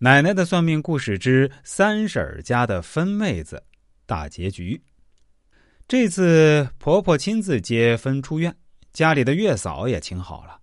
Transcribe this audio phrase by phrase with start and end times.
[0.00, 3.60] 奶奶的算命故事之三婶儿家的分妹子
[4.06, 4.80] 大结局。
[5.88, 8.54] 这次婆婆亲自接分出院，
[8.92, 10.56] 家里的月嫂也请好了。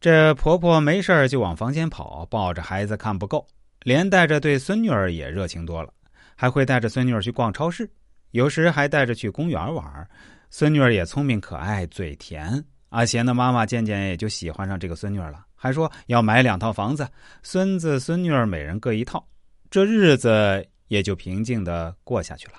[0.00, 3.44] 这婆婆没事就往房间跑，抱着孩子看不够，
[3.82, 5.92] 连带着对孙女儿也热情多了，
[6.36, 7.90] 还会带着孙女儿去逛超市，
[8.30, 10.08] 有时还带着去公园玩。
[10.50, 12.64] 孙女儿也聪明可爱，嘴甜。
[12.94, 15.44] 阿贤的妈妈渐渐也就喜欢上这个孙女儿了。
[15.56, 17.08] 还说要买两套房子，
[17.42, 19.26] 孙子孙女儿每人各一套，
[19.68, 22.54] 这日子也就平静的过下去了。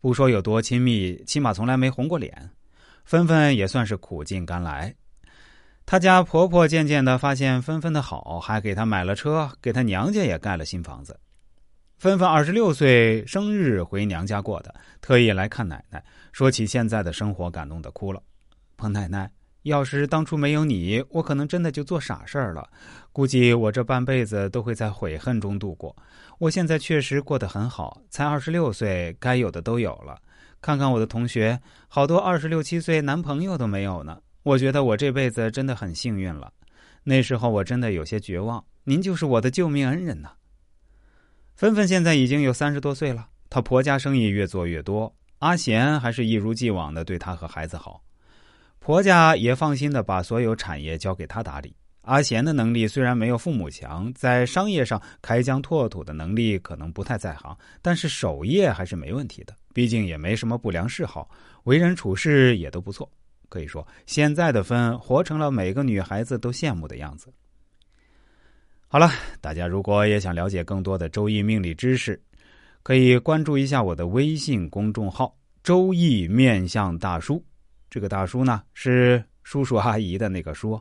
[0.00, 2.50] 不说有多亲密，起码从来没红过脸。
[3.04, 4.94] 芬芬也算是苦尽甘来。
[5.84, 11.20] 她家婆婆渐渐的发现芬芬的好，还给她买了车，给她娘家也盖了新房子。
[11.98, 18.22] 芬芬二十六岁生日回娘家过的，特意来看奶奶，说起现在的生活，感动的哭了。
[18.78, 19.30] 彭奶奶。
[19.64, 22.68] 要是当初没有你，我可能真的就做傻事儿了。
[23.12, 25.94] 估计我这半辈子都会在悔恨中度过。
[26.38, 30.18] 我现在确实过得很好，才二十六岁，该有的都有了。
[30.60, 34.20] 看看我的同学，好多二十六七岁，男朋友都没有呢。
[34.42, 36.52] 我觉得我这辈子真的很幸运了。
[37.02, 38.62] 那时候我真的有些绝望。
[38.84, 40.32] 您就是我的救命恩人呐。
[41.54, 48.02] 芬芬现在已经有三十多岁了，她婆家生意越做越多，阿贤还是一如既往的对她和孩子好。
[48.84, 51.74] 婆家也放心的把所有产业交给他打理。
[52.02, 59.56] 阿贤的能力虽然没有父母强，在商业上开疆拓土的能力可能不太在行，但是守业还是没问题的。
[59.72, 61.26] 毕竟也没什么不良嗜好，
[61.62, 63.10] 为人处事也都不错。
[63.48, 67.32] 可以说，现在的芬活成了每个女孩子都羡慕的样子。
[68.86, 69.10] 好了，
[69.40, 72.20] 大家如果也想了解更多的周易命理知识，
[72.82, 75.34] 可以关注一下我的微信公众号
[75.64, 77.42] “周易面相大叔”。
[77.94, 80.80] 这个大叔呢，是叔叔阿姨的那个叔。